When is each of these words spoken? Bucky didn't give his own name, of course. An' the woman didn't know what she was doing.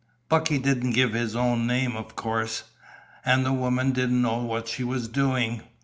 Bucky 0.29 0.57
didn't 0.57 0.93
give 0.93 1.13
his 1.13 1.35
own 1.35 1.67
name, 1.67 1.95
of 1.95 2.15
course. 2.15 2.63
An' 3.23 3.43
the 3.43 3.53
woman 3.53 3.91
didn't 3.91 4.23
know 4.23 4.39
what 4.41 4.67
she 4.67 4.83
was 4.83 5.07
doing. 5.07 5.61